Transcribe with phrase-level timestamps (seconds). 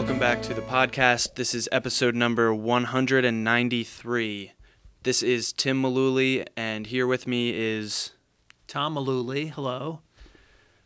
[0.00, 1.34] Welcome back to the podcast.
[1.34, 4.52] This is episode number 193.
[5.02, 8.12] This is Tim Mullooly, and here with me is
[8.66, 9.50] Tom Mullooly.
[9.50, 10.00] Hello.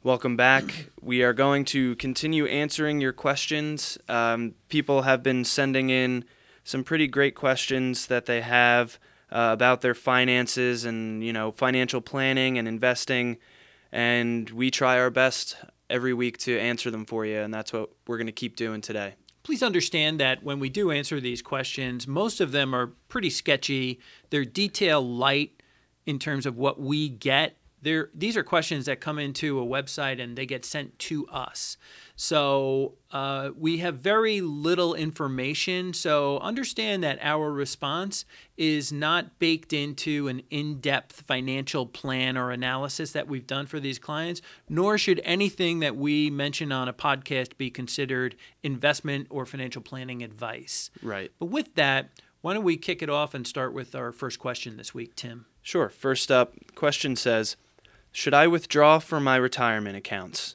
[0.02, 0.90] Welcome back.
[1.00, 3.98] We are going to continue answering your questions.
[4.09, 6.24] Um, people have been sending in
[6.65, 8.98] some pretty great questions that they have
[9.30, 13.37] uh, about their finances and you know financial planning and investing,
[13.92, 15.54] and we try our best
[15.91, 18.80] every week to answer them for you, and that's what we're going to keep doing
[18.80, 19.15] today.
[19.43, 24.01] Please understand that when we do answer these questions, most of them are pretty sketchy.
[24.30, 25.62] They're detail light
[26.07, 27.57] in terms of what we get.
[27.82, 31.77] They're, these are questions that come into a website and they get sent to us.
[32.16, 35.93] So uh, we have very little information.
[35.93, 38.24] So understand that our response
[38.56, 43.80] is not baked into an in depth financial plan or analysis that we've done for
[43.80, 49.45] these clients, nor should anything that we mention on a podcast be considered investment or
[49.45, 50.90] financial planning advice.
[51.02, 51.32] Right.
[51.40, 52.10] But with that,
[52.43, 55.46] why don't we kick it off and start with our first question this week, Tim?
[55.62, 55.88] Sure.
[55.88, 57.56] First up, question says
[58.12, 60.54] Should I withdraw from my retirement accounts?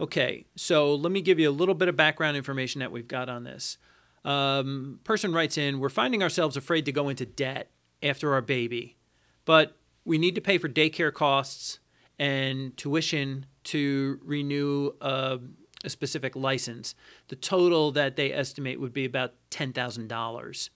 [0.00, 3.28] Okay, so let me give you a little bit of background information that we've got
[3.28, 3.76] on this.
[4.24, 7.70] Um, person writes in, we're finding ourselves afraid to go into debt
[8.02, 8.96] after our baby,
[9.44, 11.80] but we need to pay for daycare costs
[12.18, 15.38] and tuition to renew a,
[15.84, 16.94] a specific license.
[17.28, 20.70] The total that they estimate would be about $10,000.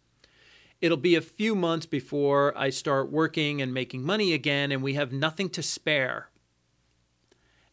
[0.82, 4.94] It'll be a few months before I start working and making money again, and we
[4.94, 6.28] have nothing to spare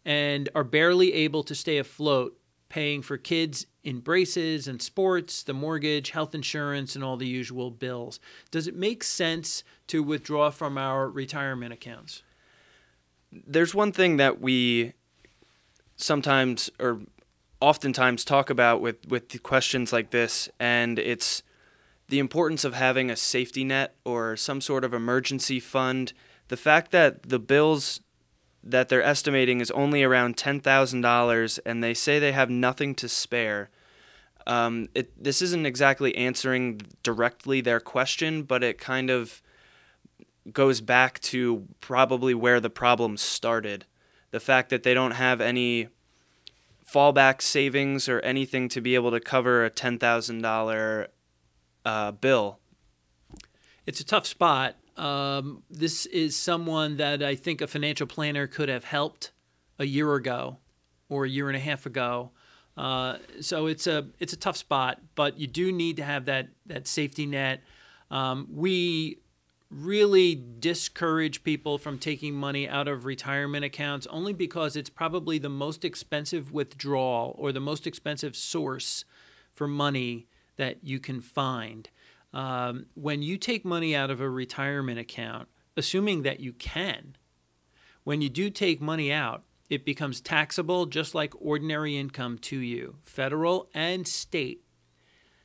[0.06, 2.38] and are barely able to stay afloat,
[2.70, 7.72] paying for kids in braces and sports, the mortgage, health insurance, and all the usual
[7.72, 8.20] bills.
[8.50, 12.24] Does it make sense to withdraw from our retirement accounts?
[13.32, 14.94] There's one thing that we
[15.96, 17.02] sometimes or
[17.60, 21.44] oftentimes talk about with, with questions like this, and it's
[22.10, 26.12] the importance of having a safety net or some sort of emergency fund.
[26.50, 28.02] The fact that the bills
[28.64, 33.70] that they're estimating is only around $10,000 and they say they have nothing to spare.
[34.46, 39.42] Um, it, this isn't exactly answering directly their question, but it kind of
[40.52, 43.86] goes back to probably where the problem started.
[44.32, 45.90] The fact that they don't have any
[46.86, 51.08] fallback savings or anything to be able to cover a $10,000
[51.86, 52.60] uh, bill.
[53.86, 58.70] It's a tough spot um, this is someone that I think a financial planner could
[58.70, 59.32] have helped
[59.80, 60.58] a year ago
[61.10, 62.32] or a year and a half ago.
[62.78, 66.50] Uh, so it's a it's a tough spot, but you do need to have that
[66.66, 67.62] that safety net.
[68.10, 69.20] Um, we
[69.70, 75.50] really discourage people from taking money out of retirement accounts only because it's probably the
[75.50, 79.06] most expensive withdrawal or the most expensive source
[79.54, 81.90] for money that you can find.
[82.34, 87.16] Um, when you take money out of a retirement account, assuming that you can,
[88.04, 92.98] when you do take money out, it becomes taxable just like ordinary income to you,
[93.04, 94.64] federal and state.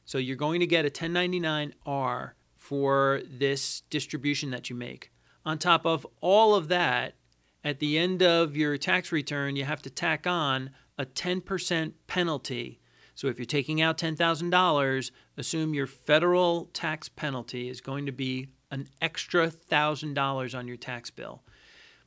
[0.05, 5.13] So you're going to get a 1099R for this distribution that you make.
[5.45, 7.15] On top of all of that,
[7.63, 12.81] at the end of your tax return, you have to tack on a 10% penalty
[13.17, 18.49] so if you're taking out $10,000, assume your federal tax penalty is going to be
[18.71, 21.43] an extra $1,000 on your tax bill.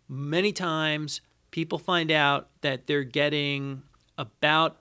[0.07, 3.81] Many times people find out that they're getting
[4.19, 4.77] about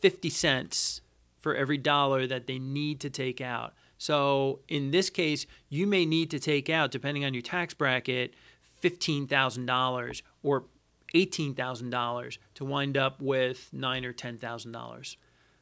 [0.00, 1.00] 50 cents
[1.40, 3.74] for every dollar that they need to take out.
[3.98, 8.34] So in this case, you may need to take out, depending on your tax bracket,
[8.82, 10.64] $15,000 or
[11.12, 15.16] $18,000 to wind up with nine or $10,000.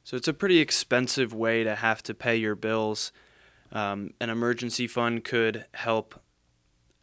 [0.05, 3.13] So it's a pretty expensive way to have to pay your bills.
[3.73, 6.21] Um, an emergency fund could help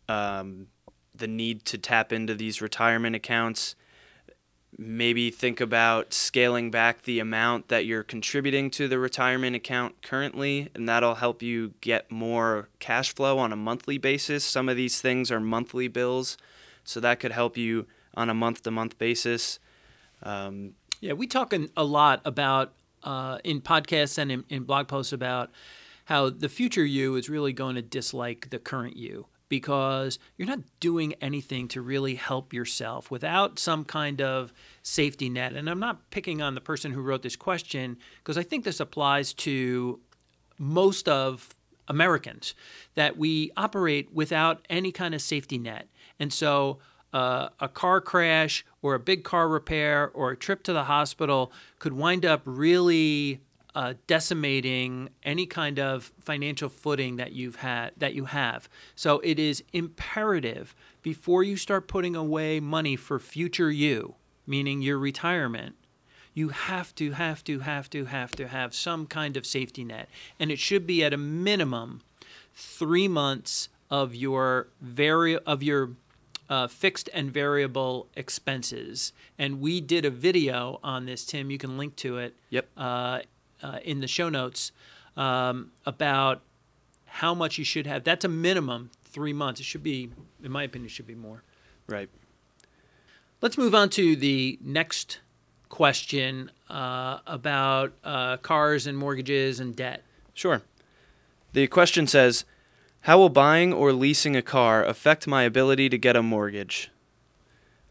[0.10, 0.68] um,
[1.16, 3.76] the need to tap into these retirement accounts.
[4.78, 10.70] Maybe think about scaling back the amount that you're contributing to the retirement account currently,
[10.76, 14.44] and that'll help you get more cash flow on a monthly basis.
[14.44, 16.38] Some of these things are monthly bills,
[16.84, 19.60] so that could help you on a month to month basis.
[20.22, 22.74] Um, yeah, we talk a lot about
[23.04, 25.52] uh, in podcasts and in, in blog posts about
[26.06, 30.60] how the future you is really going to dislike the current you because you're not
[30.80, 34.54] doing anything to really help yourself without some kind of
[34.84, 35.54] safety net.
[35.54, 38.80] And I'm not picking on the person who wrote this question because I think this
[38.80, 40.00] applies to
[40.58, 41.56] most of
[41.88, 42.54] Americans
[42.96, 45.88] that we operate without any kind of safety net.
[46.20, 46.80] And so
[47.14, 51.52] uh, a car crash or a big car repair or a trip to the hospital
[51.80, 53.42] could wind up really
[53.76, 58.68] uh, decimating any kind of financial footing that you've had that you have.
[58.96, 64.16] So it is imperative before you start putting away money for future you,
[64.48, 65.76] meaning your retirement,
[66.34, 70.10] you have to have to have to have to have some kind of safety net,
[70.40, 72.02] and it should be at a minimum
[72.54, 75.92] three months of your vari- of your
[76.50, 79.14] uh, fixed and variable expenses.
[79.38, 81.52] And we did a video on this, Tim.
[81.52, 82.36] You can link to it.
[82.50, 82.68] Yep.
[82.78, 83.20] Uh,
[83.62, 84.72] uh, in the show notes
[85.16, 86.42] um, about
[87.06, 88.04] how much you should have.
[88.04, 89.60] That's a minimum three months.
[89.60, 90.12] It should be,
[90.44, 91.44] in my opinion, it should be more.
[91.88, 92.10] Right.
[93.42, 95.20] Let's move on to the next
[95.70, 100.04] question uh, about uh, cars and mortgages and debt.
[100.34, 100.62] Sure.
[101.54, 102.46] The question says,
[103.02, 106.90] "How will buying or leasing a car affect my ability to get a mortgage?"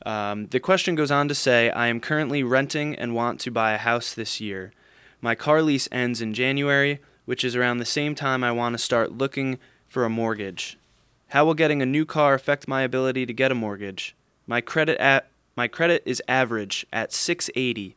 [0.04, 3.72] Um, the question goes on to say, "I am currently renting and want to buy
[3.72, 4.72] a house this year.
[5.20, 8.78] My car lease ends in January, which is around the same time I want to
[8.78, 10.78] start looking for a mortgage.
[11.28, 14.14] How will getting a new car affect my ability to get a mortgage?
[14.46, 17.96] My credit at my credit is average at 680.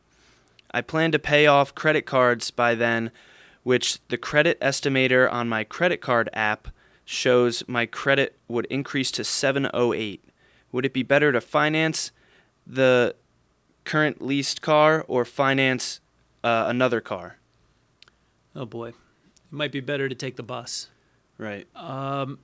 [0.72, 3.10] I plan to pay off credit cards by then,
[3.62, 6.68] which the credit estimator on my credit card app
[7.10, 10.24] shows my credit would increase to 708.
[10.72, 12.12] Would it be better to finance
[12.66, 13.14] the
[13.84, 16.00] current leased car or finance
[16.44, 17.38] uh, another car.
[18.54, 18.94] Oh boy, it
[19.50, 20.88] might be better to take the bus.
[21.38, 21.66] Right.
[21.74, 22.38] Um,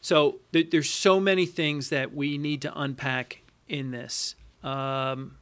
[0.00, 4.34] so th- there's so many things that we need to unpack in this.
[4.62, 5.38] Um,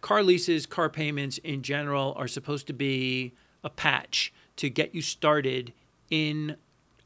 [0.00, 3.32] car leases, car payments in general are supposed to be
[3.62, 5.72] a patch to get you started
[6.10, 6.56] in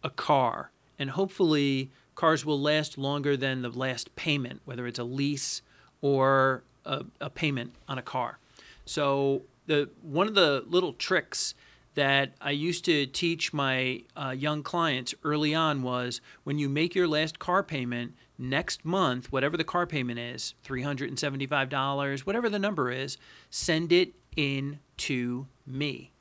[0.06, 5.04] a car, and hopefully cars will last longer than the last payment, whether it's a
[5.04, 5.62] lease
[6.00, 8.38] or a, a payment on a car.
[8.84, 11.54] So the one of the little tricks
[11.94, 16.94] that I used to teach my uh, young clients early on was when you make
[16.94, 22.92] your last car payment next month, whatever the car payment is, $375, whatever the number
[22.92, 23.16] is,
[23.50, 26.12] send it in to me.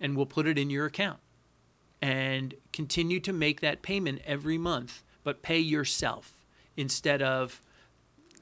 [0.00, 1.20] And we'll put it in your account.
[2.06, 6.44] And continue to make that payment every month, but pay yourself
[6.76, 7.60] instead of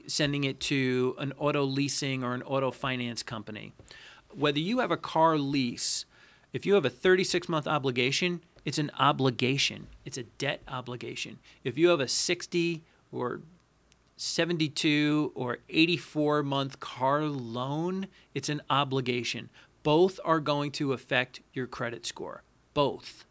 [0.06, 3.72] sending it to an auto leasing or an auto finance company.
[4.34, 6.04] Whether you have a car lease,
[6.52, 9.86] if you have a 36 month obligation, it's an obligation.
[10.04, 11.38] It's a debt obligation.
[11.62, 12.82] If you have a 60
[13.12, 13.40] or
[14.18, 19.48] 72 or 84 month car loan, it's an obligation.
[19.82, 22.42] Both are going to affect your credit score.
[22.74, 23.24] Both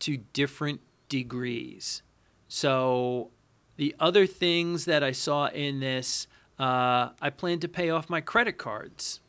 [0.00, 2.02] to different degrees.
[2.48, 3.30] So
[3.76, 6.26] the other things that I saw in this,
[6.58, 9.20] uh, I plan to pay off my credit cards.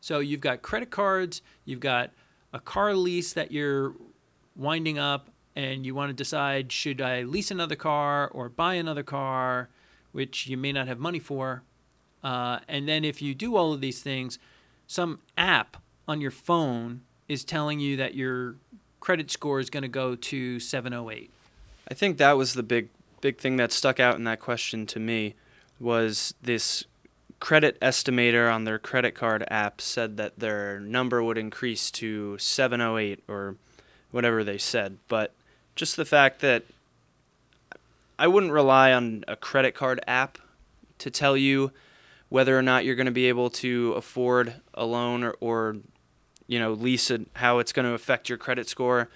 [0.00, 2.10] So you've got credit cards, you've got
[2.52, 3.94] a car lease that you're
[4.56, 9.02] winding up, and you want to decide should I lease another car or buy another
[9.02, 9.68] car,
[10.12, 11.62] which you may not have money for.
[12.24, 14.38] Uh, and then if you do all of these things,
[14.86, 15.76] some app
[16.08, 18.56] on your phone is telling you that your
[19.02, 21.28] credit score is going to go to 708.
[21.90, 22.88] I think that was the big
[23.20, 25.34] big thing that stuck out in that question to me
[25.80, 26.84] was this
[27.40, 33.22] credit estimator on their credit card app said that their number would increase to 708
[33.26, 33.56] or
[34.12, 34.98] whatever they said.
[35.08, 35.32] But
[35.74, 36.62] just the fact that
[38.18, 40.38] I wouldn't rely on a credit card app
[40.98, 41.72] to tell you
[42.28, 45.76] whether or not you're going to be able to afford a loan or, or
[46.52, 49.08] you know, lease it, how it's going to affect your credit score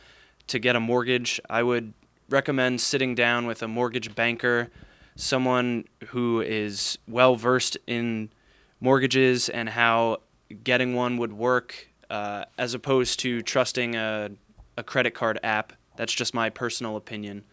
[0.46, 1.38] to get a mortgage.
[1.50, 1.92] I would
[2.30, 4.70] recommend sitting down with a mortgage banker,
[5.16, 8.30] someone who is well versed in
[8.80, 10.22] mortgages and how
[10.64, 14.30] getting one would work, uh, as opposed to trusting a,
[14.78, 15.74] a credit card app.
[15.96, 17.44] That's just my personal opinion.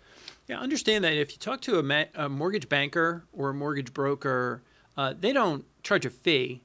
[0.47, 3.93] Yeah, understand that if you talk to a, ma- a mortgage banker or a mortgage
[3.93, 4.61] broker,
[4.95, 6.61] uh, they don't charge a fee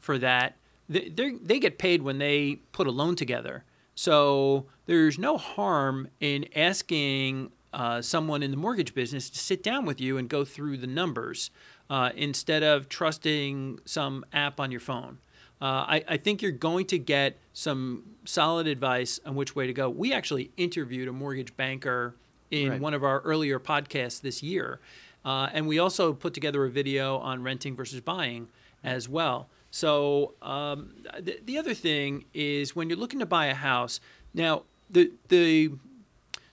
[0.00, 0.56] for that.
[0.88, 3.64] They, they get paid when they put a loan together.
[3.94, 9.84] So there's no harm in asking uh, someone in the mortgage business to sit down
[9.84, 11.50] with you and go through the numbers
[11.90, 15.18] uh, instead of trusting some app on your phone.
[15.60, 19.72] Uh, I, I, think you're going to get some solid advice on which way to
[19.72, 19.90] go.
[19.90, 22.14] We actually interviewed a mortgage banker
[22.52, 22.80] in right.
[22.80, 24.78] one of our earlier podcasts this year.
[25.24, 28.48] Uh, and we also put together a video on renting versus buying
[28.84, 29.48] as well.
[29.70, 34.00] So um, the, the other thing is when you're looking to buy a house,
[34.32, 35.72] now the the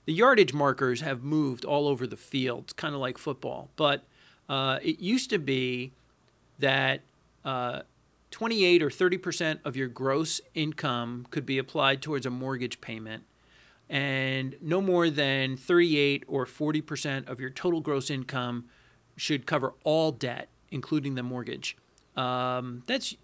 [0.05, 3.69] the yardage markers have moved all over the field, kind of like football.
[3.75, 4.03] But
[4.47, 5.93] uh, it used to be
[6.59, 7.01] that
[7.43, 7.81] uh,
[8.31, 13.23] 28 or 30 percent of your gross income could be applied towards a mortgage payment,
[13.89, 18.65] and no more than 38 or 40 percent of your total gross income
[19.15, 21.77] should cover all debt, including the mortgage.
[22.15, 23.15] Um, that's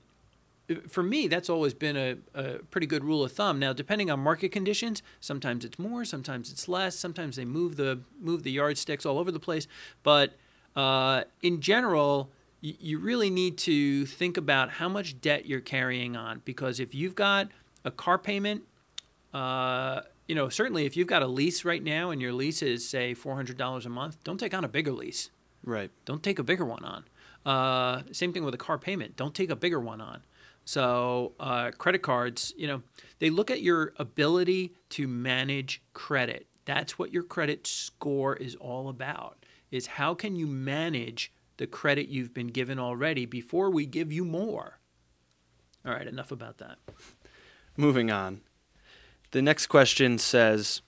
[0.88, 3.60] for me, that's always been a, a, pretty good rule of thumb.
[3.60, 6.95] Now, depending on market conditions, sometimes it's more, sometimes it's less.
[6.95, 9.67] Sometimes they move the move the yardsticks all over the place.
[10.03, 10.33] But
[10.75, 12.31] uh, in general,
[12.63, 16.93] y- you really need to think about how much debt you're carrying on because if
[16.95, 17.50] you've got
[17.83, 18.63] a car payment,
[19.33, 22.88] uh, you know, certainly if you've got a lease right now and your lease is
[22.88, 25.29] say four hundred dollars a month, don't take on a bigger lease.
[25.63, 25.91] Right.
[26.05, 27.05] Don't take a bigger one on.
[27.45, 29.15] Uh, same thing with a car payment.
[29.15, 30.21] Don't take a bigger one on.
[30.65, 32.81] So uh, credit cards, you know,
[33.19, 36.48] they look at your ability to manage credit.
[36.65, 39.45] That's what your credit score is all about.
[39.71, 44.25] Is how can you manage the credit you've been given already before we give you
[44.25, 44.79] more?
[45.86, 46.77] All right, enough about that.
[47.75, 48.41] Moving on.
[49.31, 50.81] The next question says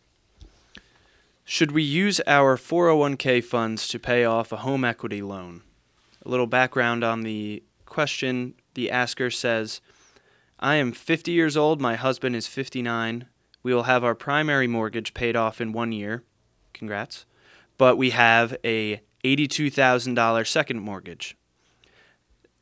[1.45, 5.61] Should we use our 401k funds to pay off a home equity loan?
[6.25, 9.81] A little background on the question the asker says,
[10.59, 13.25] I am 50 years old, my husband is 59.
[13.61, 16.23] We will have our primary mortgage paid off in one year.
[16.73, 17.25] Congrats.
[17.77, 21.37] But we have a $82,000 second mortgage.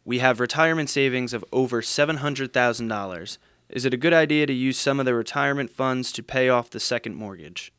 [0.03, 3.37] We have retirement savings of over $700,000.
[3.69, 6.69] Is it a good idea to use some of the retirement funds to pay off
[6.69, 7.71] the second mortgage?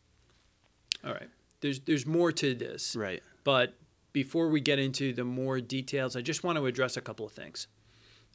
[1.04, 1.28] All right.
[1.60, 2.96] There's there's more to this.
[2.96, 3.22] Right.
[3.44, 3.74] But
[4.12, 7.32] before we get into the more details, I just want to address a couple of
[7.32, 7.66] things.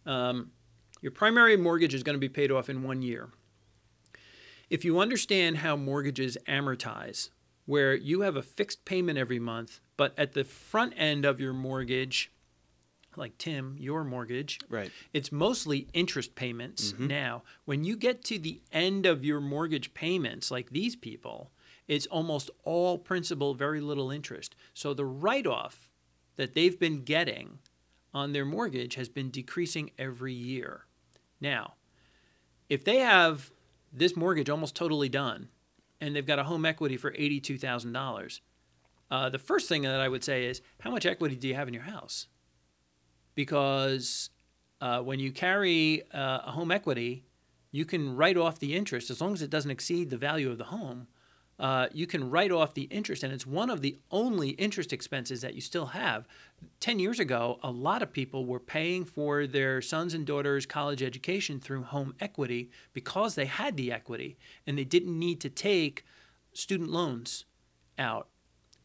[0.05, 0.51] Um,
[1.01, 3.29] your primary mortgage is going to be paid off in one year.
[4.69, 7.29] If you understand how mortgages amortize,
[7.65, 11.53] where you have a fixed payment every month, but at the front end of your
[11.53, 12.31] mortgage,
[13.15, 14.91] like Tim, your mortgage, right?
[15.13, 17.07] It's mostly interest payments mm-hmm.
[17.07, 17.43] now.
[17.65, 21.51] When you get to the end of your mortgage payments, like these people,
[21.88, 24.56] it's almost all principal, very little interest.
[24.74, 25.91] So the write off
[26.36, 27.60] that they've been getting
[28.13, 30.86] on their mortgage has been decreasing every year.
[31.39, 31.75] Now,
[32.70, 33.51] if they have
[33.94, 35.50] this mortgage almost totally done
[36.01, 38.39] and they've got a home equity for $82,000,
[39.10, 41.67] uh, the first thing that I would say is how much equity do you have
[41.67, 42.27] in your house?
[43.36, 44.29] Because
[44.82, 47.24] uh, when you carry uh, a home equity,
[47.72, 50.58] you can write off the interest as long as it doesn't exceed the value of
[50.58, 51.08] the home
[51.59, 55.41] uh, you can write off the interest, and it's one of the only interest expenses
[55.41, 56.27] that you still have.
[56.79, 61.01] 10 years ago, a lot of people were paying for their sons and daughters' college
[61.01, 64.37] education through home equity because they had the equity
[64.67, 66.05] and they didn't need to take
[66.53, 67.45] student loans
[67.97, 68.27] out.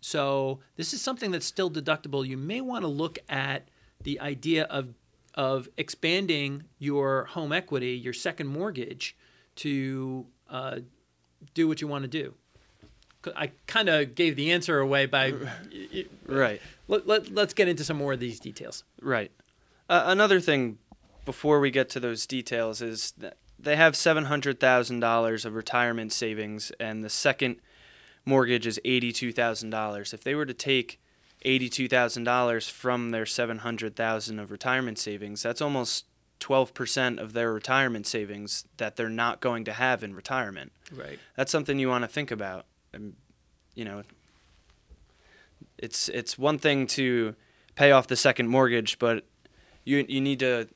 [0.01, 2.27] So, this is something that's still deductible.
[2.27, 3.69] You may want to look at
[4.03, 4.95] the idea of,
[5.35, 9.17] of expanding your home equity, your second mortgage,
[9.57, 10.79] to uh,
[11.55, 12.35] do what you want to do.
[13.37, 15.35] I kind of gave the answer away by
[16.27, 16.61] right.
[16.89, 18.85] Let, let, let's get into some more of these details.
[19.01, 19.31] Right.
[19.89, 20.79] Uh, another thing
[21.25, 27.05] before we get to those details is that they have $700,000 of retirement savings and
[27.05, 27.57] the second
[28.25, 30.15] mortgage is $82,000.
[30.15, 31.01] If they were to take
[31.45, 36.07] $82,000 from their 700,000 of retirement savings, that's almost
[36.41, 40.73] 12% of their retirement savings that they're not going to have in retirement.
[40.93, 41.19] Right.
[41.37, 42.67] That's something you want to think about
[43.75, 44.03] you know,
[45.79, 47.35] it's it's one thing to
[47.75, 49.25] pay off the second mortgage, but
[49.85, 50.69] you you need to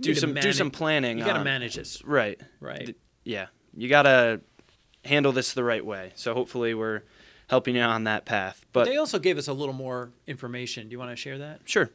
[0.00, 1.18] do need some to do some planning.
[1.18, 2.40] You got to manage this, right?
[2.60, 2.96] Right.
[3.24, 4.40] yeah, you got to
[5.04, 6.12] handle this the right way.
[6.14, 7.02] So hopefully we're
[7.48, 8.64] helping you on that path.
[8.72, 10.88] But they also gave us a little more information.
[10.88, 11.60] Do you want to share that?
[11.64, 11.90] Sure.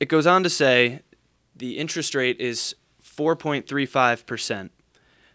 [0.00, 1.00] It goes on to say
[1.56, 4.72] the interest rate is 4.35 percent.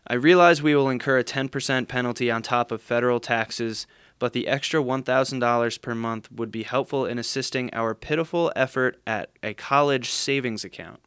[0.08, 3.86] I realize we will incur a 10% penalty on top of federal taxes,
[4.18, 9.32] but the extra $1,000 per month would be helpful in assisting our pitiful effort at
[9.44, 11.00] a college savings account.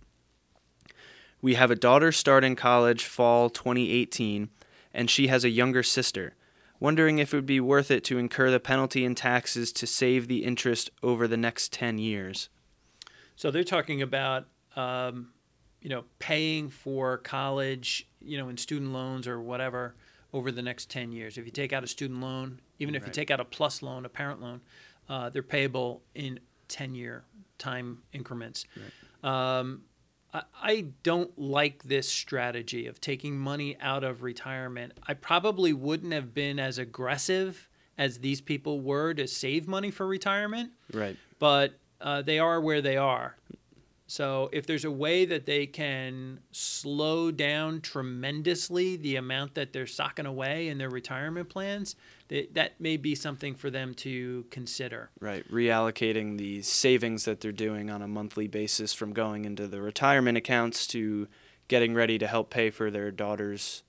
[1.41, 4.51] We have a daughter starting college fall 2018,
[4.95, 6.35] and she has a younger sister.
[6.79, 10.29] Wondering if it would be worth it to incur the penalty and taxes to save
[10.29, 12.49] the interest over the next 10 years.
[13.37, 14.47] So they're talking about,
[14.77, 15.33] um,
[15.83, 19.95] you know, paying for college, you know, in student loans or whatever
[20.33, 21.37] over the next 10 years.
[21.37, 24.07] If you take out a student loan, even if you take out a plus loan,
[24.07, 24.61] a parent loan,
[25.09, 27.25] uh, they're payable in 10 year
[27.59, 28.65] time increments.
[29.23, 29.83] Um,
[30.33, 34.93] I, I don't like this strategy of taking money out of retirement.
[35.07, 40.07] I probably wouldn't have been as aggressive as these people were to save money for
[40.07, 41.17] retirement Right.
[41.39, 43.37] but uh, they are where they are.
[44.13, 49.87] So if there's a way that they can slow down tremendously the amount that they're
[49.87, 51.97] socking away in their retirement plans,
[52.29, 55.09] that, that may be something for them to consider.
[55.19, 55.51] Right.
[55.51, 60.37] Reallocating the savings that they're doing on a monthly basis from going into the retirement
[60.37, 61.27] accounts to
[61.69, 63.83] getting ready to help pay for their daughter's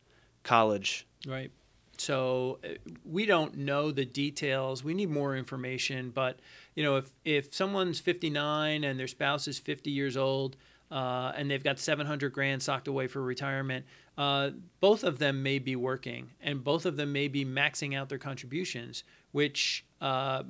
[0.43, 1.05] college.
[1.27, 1.51] Right.
[1.97, 2.69] So uh,
[3.05, 4.83] we don't know the details.
[4.83, 6.09] We need more information.
[6.09, 6.39] But
[6.75, 10.57] you know, if if someone's 59 and their spouse is 50 years old,
[10.91, 13.85] uh, and they've got 700 grand socked away for retirement,
[14.17, 18.09] uh, both of them may be working, and both of them may be maxing out
[18.09, 19.03] their contributions.
[19.31, 20.43] Which, uh,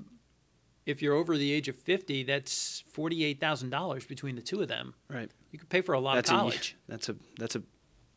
[0.86, 4.94] if you're over the age of 50, that's $48,000 between the two of them.
[5.08, 5.32] Right.
[5.52, 6.76] You could pay for a lot That's of a college.
[6.90, 7.64] that's a that's a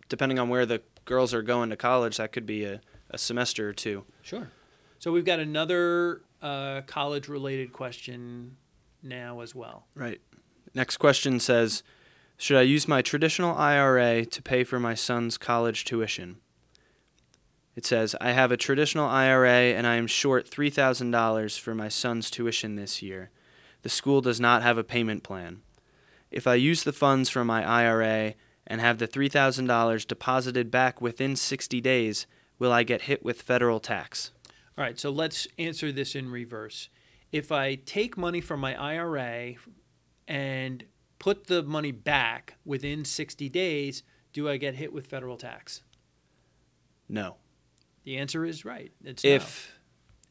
[0.08, 3.68] depending on where the girls are going to college, that could be a, a semester
[3.68, 4.04] or two.
[4.22, 4.50] Sure.
[4.98, 8.56] So we've got another uh, college related question
[9.02, 9.86] now as well.
[9.94, 10.20] Right.
[10.74, 11.82] Next question says,
[12.36, 16.36] should I use my traditional IRA to pay for my son's college tuition?
[17.74, 22.30] It says, I have a traditional IRA and I am short $3,000 for my son's
[22.30, 23.30] tuition this year.
[23.82, 25.60] The school does not have a payment plan.
[26.30, 28.34] If I use the funds from my IRA
[28.66, 32.26] and have the $3,000 deposited back within 60 days,
[32.58, 34.32] will I get hit with federal tax?
[34.76, 36.88] All right, so let's answer this in reverse.
[37.32, 39.54] If I take money from my IRA
[40.28, 40.84] and
[41.18, 44.02] put the money back within 60 days,
[44.32, 45.82] do I get hit with federal tax?
[47.08, 47.36] No.
[48.04, 48.92] The answer is right.
[49.04, 49.30] It's no.
[49.30, 49.72] If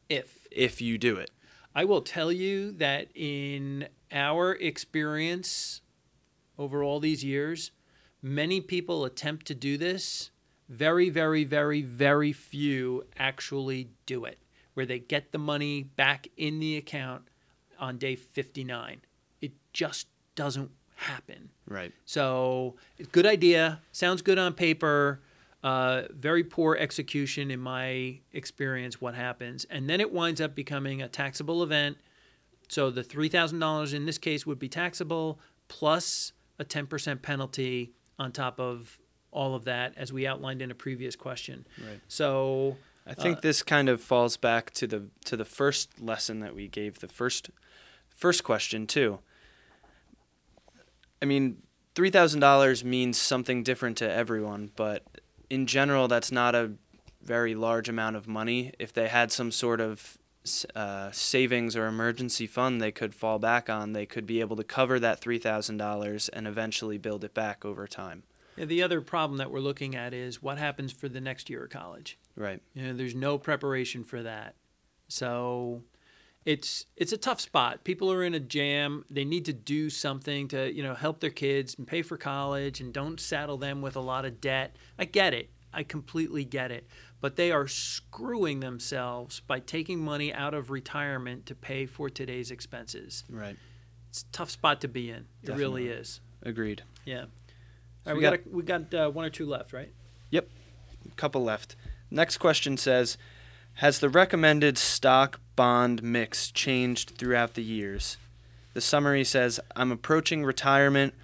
[0.08, 1.30] if if you do it.
[1.74, 5.82] I will tell you that in our experience
[6.58, 7.70] over all these years,
[8.22, 10.30] many people attempt to do this.
[10.68, 14.38] Very, very, very, very few actually do it,
[14.74, 17.28] where they get the money back in the account
[17.78, 19.02] on day 59.
[19.40, 21.50] It just doesn't happen.
[21.68, 21.92] Right.
[22.04, 22.76] So,
[23.12, 23.80] good idea.
[23.92, 25.20] Sounds good on paper.
[25.62, 29.64] Uh, very poor execution, in my experience, what happens.
[29.70, 31.98] And then it winds up becoming a taxable event.
[32.68, 38.58] So, the $3,000 in this case would be taxable plus a 10% penalty on top
[38.58, 38.98] of
[39.36, 41.66] all of that, as we outlined in a previous question.
[41.78, 42.00] Right.
[42.08, 46.54] So, I think this kind of falls back to the to the first lesson that
[46.54, 47.50] we gave, the first
[48.08, 49.20] first question too.
[51.20, 51.62] I mean,
[51.94, 55.04] three thousand dollars means something different to everyone, but
[55.50, 56.72] in general, that's not a
[57.22, 58.72] very large amount of money.
[58.78, 60.16] If they had some sort of
[60.74, 64.64] uh, savings or emergency fund they could fall back on, they could be able to
[64.64, 68.22] cover that three thousand dollars and eventually build it back over time.
[68.56, 71.70] The other problem that we're looking at is what happens for the next year of
[71.70, 72.18] college.
[72.36, 72.60] Right.
[72.74, 74.54] You know, there's no preparation for that.
[75.08, 75.82] So
[76.44, 77.84] it's it's a tough spot.
[77.84, 79.04] People are in a jam.
[79.10, 82.80] They need to do something to, you know, help their kids and pay for college
[82.80, 84.76] and don't saddle them with a lot of debt.
[84.98, 85.50] I get it.
[85.72, 86.86] I completely get it.
[87.20, 92.50] But they are screwing themselves by taking money out of retirement to pay for today's
[92.50, 93.24] expenses.
[93.28, 93.56] Right.
[94.08, 95.26] It's a tough spot to be in.
[95.42, 96.20] It really is.
[96.42, 96.82] Agreed.
[97.04, 97.24] Yeah.
[98.06, 99.92] All So right, we we got a, we got uh, one or two left, right?
[100.30, 100.48] Yep,
[101.10, 101.76] a couple left.
[102.10, 103.18] Next question says
[103.74, 108.16] Has the recommended stock bond mix changed throughout the years?
[108.74, 111.14] The summary says I'm approaching retirement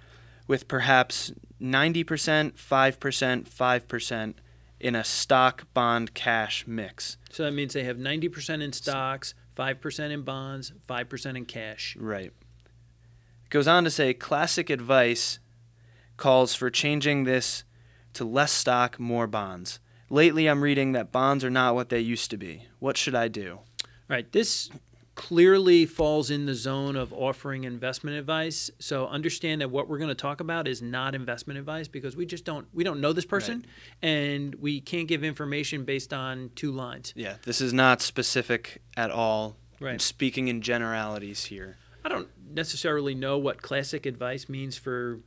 [0.47, 2.03] with perhaps 90%,
[2.53, 4.33] 5%, 5%
[4.79, 7.17] in a stock bond cash mix.
[7.31, 11.95] So that means they have 90% in stocks, 5% in bonds, 5% in cash.
[11.97, 12.33] Right.
[13.45, 15.39] It goes on to say classic advice
[16.23, 17.65] calls for changing this
[18.13, 19.81] to less stock, more bonds.
[20.09, 22.65] Lately, I'm reading that bonds are not what they used to be.
[22.79, 23.59] What should I do?
[23.81, 24.69] All right, this
[25.15, 28.71] clearly falls in the zone of offering investment advice.
[28.79, 32.25] So understand that what we're going to talk about is not investment advice because we
[32.25, 33.65] just don't we don't know this person
[34.01, 37.11] and we can't give information based on two lines.
[37.17, 39.57] Yeah, this is not specific at all.
[39.81, 39.91] Right.
[39.91, 41.75] I'm speaking in generalities here.
[42.05, 45.19] I don't necessarily know what classic advice means for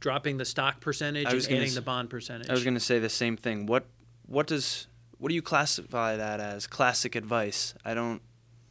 [0.00, 2.48] dropping the stock percentage and adding s- the bond percentage.
[2.48, 3.66] I was going to say the same thing.
[3.66, 3.86] What
[4.26, 4.86] what does
[5.18, 6.66] what do you classify that as?
[6.66, 7.74] Classic advice.
[7.84, 8.20] I don't.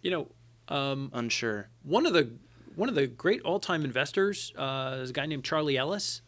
[0.02, 0.28] You know,
[0.68, 1.70] um, unsure.
[1.84, 2.30] One of the
[2.76, 6.22] one of the great all time investors uh, is a guy named Charlie Ellis.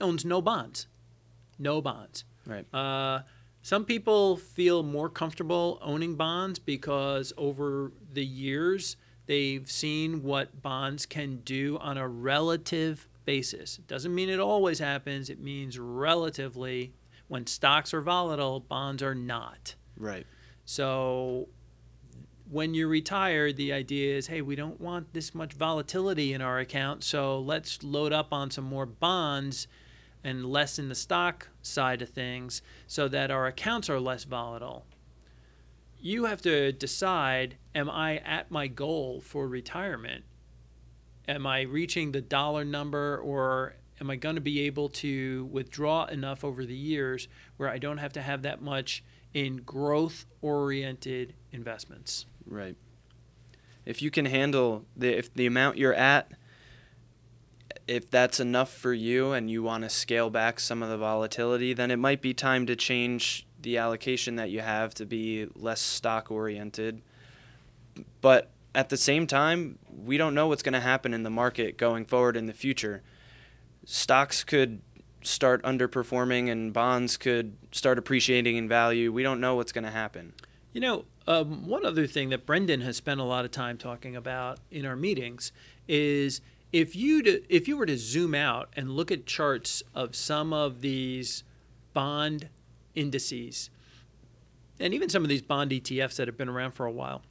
[0.00, 0.86] Owns no bonds,
[1.58, 2.24] no bonds.
[2.46, 2.64] Right.
[2.74, 3.20] Uh,
[3.60, 8.96] some people feel more comfortable owning bonds because over the years
[9.26, 13.78] they've seen what bonds can do on a relative basis.
[13.78, 15.30] It doesn't mean it always happens.
[15.30, 16.94] It means relatively.
[17.28, 19.76] When stocks are volatile, bonds are not.
[19.96, 20.26] Right.
[20.64, 21.48] So
[22.50, 26.58] when you're retired, the idea is, hey, we don't want this much volatility in our
[26.58, 29.68] account, so let's load up on some more bonds
[30.24, 34.86] and less in the stock side of things so that our accounts are less volatile.
[36.00, 40.24] You have to decide am I at my goal for retirement?
[41.30, 46.06] Am I reaching the dollar number or am I going to be able to withdraw
[46.06, 51.34] enough over the years where I don't have to have that much in growth oriented
[51.52, 52.26] investments?
[52.44, 52.74] Right.
[53.86, 56.32] If you can handle the if the amount you're at
[57.86, 61.72] if that's enough for you and you want to scale back some of the volatility,
[61.72, 65.80] then it might be time to change the allocation that you have to be less
[65.80, 67.02] stock oriented.
[68.20, 71.76] But at the same time, we don't know what's going to happen in the market
[71.76, 73.02] going forward in the future.
[73.84, 74.80] Stocks could
[75.22, 79.12] start underperforming and bonds could start appreciating in value.
[79.12, 80.34] We don't know what's going to happen.
[80.72, 84.16] You know, um, one other thing that Brendan has spent a lot of time talking
[84.16, 85.52] about in our meetings
[85.88, 86.40] is
[86.72, 90.52] if you to, if you were to zoom out and look at charts of some
[90.52, 91.42] of these
[91.92, 92.48] bond
[92.94, 93.70] indices
[94.78, 97.22] and even some of these bond ETFs that have been around for a while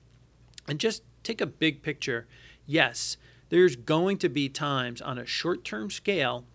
[0.68, 2.28] and just take a big picture
[2.66, 3.18] yes
[3.50, 6.46] there's going to be times on a short-term scale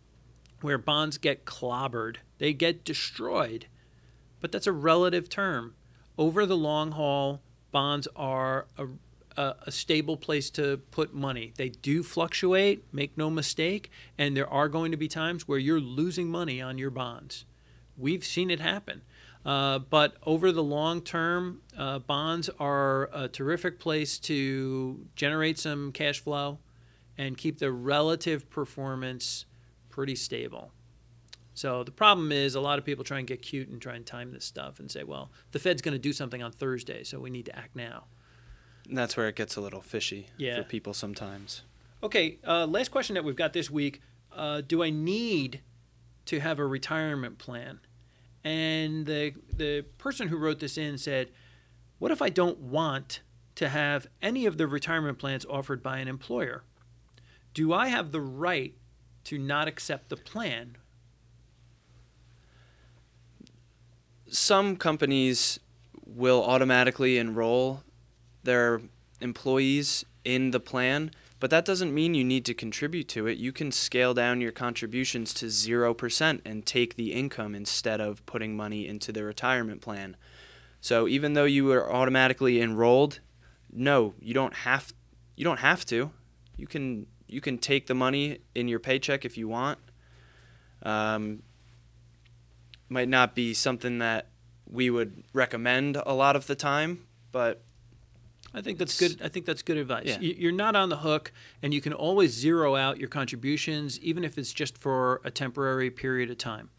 [0.61, 3.67] where bonds get clobbered they get destroyed
[4.41, 5.75] but that's a relative term
[6.17, 7.41] over the long haul
[7.73, 8.87] bonds are a
[9.37, 11.53] a, a, stable place to put money.
[11.57, 15.81] They do fluctuate, make no mistake, and there are going to be times where you're
[15.81, 17.45] losing money on your bonds.
[17.97, 19.03] We've seen it happen.
[19.45, 25.93] Uh, but over the long term, uh, bonds are a terrific place to generate some
[25.93, 26.59] cash flow
[27.19, 29.45] and keep the relative performance
[29.91, 30.73] pretty stable.
[31.53, 34.05] So the problem is a lot of people try and get cute and try and
[34.05, 37.21] time this stuff and say, well, the Fed's going to do something on Thursday, so
[37.21, 38.05] we need to act now.
[38.89, 40.57] And that's where it gets a little fishy yeah.
[40.57, 41.63] for people sometimes.
[42.03, 44.01] Okay, uh, last question that we've got this week.
[44.33, 45.61] Uh, do I need
[46.27, 47.79] to have a retirement plan?
[48.45, 51.31] And the the person who wrote this in said,
[51.99, 53.23] "What if I don't want
[53.55, 56.63] to have any of the retirement plans offered by an employer?
[57.55, 58.75] Do I have the right
[59.25, 60.77] to not accept the plan?"
[64.29, 65.61] Some companies
[66.05, 67.83] will automatically enroll
[68.43, 68.83] their
[69.21, 71.13] employees in the plan,
[71.45, 73.37] but that doesn't mean you need to contribute to it.
[73.37, 78.57] You can scale down your contributions to 0% and take the income instead of putting
[78.57, 80.17] money into the retirement plan.
[80.81, 83.21] So even though you are automatically enrolled,
[83.71, 84.95] no, you don't have
[85.37, 86.13] you don't have to.
[86.57, 89.79] You can you can take the money in your paycheck if you want.
[90.83, 91.43] Um,
[92.89, 94.29] might not be something that
[94.67, 97.61] we would recommend a lot of the time, but
[98.55, 99.21] I think that's good.
[99.23, 100.07] I think that's good advice.
[100.07, 100.19] Yeah.
[100.21, 104.39] You're not on the hook, and you can always zero out your contributions, even if
[104.39, 106.71] it's just for a temporary period of time.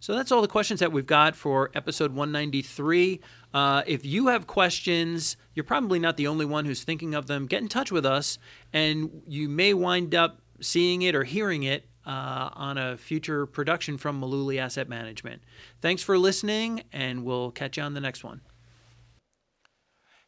[0.00, 3.20] So that's all the questions that we've got for episode 193.
[3.52, 7.46] Uh, if you have questions, you're probably not the only one who's thinking of them.
[7.46, 8.38] Get in touch with us,
[8.72, 13.98] and you may wind up seeing it or hearing it uh, on a future production
[13.98, 15.42] from Mullooly Asset Management.
[15.80, 18.40] Thanks for listening, and we'll catch you on the next one.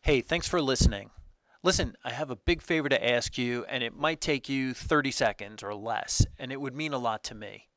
[0.02, 1.10] Hey, thanks for listening.
[1.62, 5.10] Listen, I have a big favor to ask you, and it might take you 30
[5.10, 7.68] seconds or less, and it would mean a lot to me.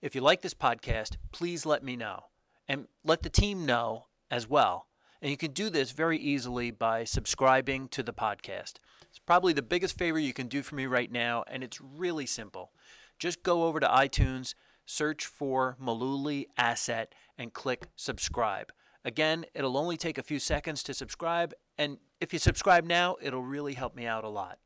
[0.00, 2.24] If you like this podcast, please let me know,
[2.66, 4.86] and let the team know as well.
[5.20, 8.76] And you can do this very easily by subscribing to the podcast.
[9.02, 12.24] It's probably the biggest favor you can do for me right now, and it's really
[12.24, 12.72] simple.
[13.18, 14.54] Just go over to iTunes,
[14.86, 18.72] search for Mullooly Asset, and click subscribe.
[19.04, 23.42] Again, it'll only take a few seconds to subscribe, and if you subscribe now, it'll
[23.42, 24.58] really help me out a lot.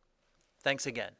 [0.63, 1.13] Thanks again.